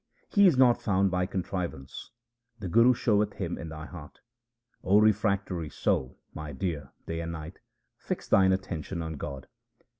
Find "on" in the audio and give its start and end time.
9.03-9.13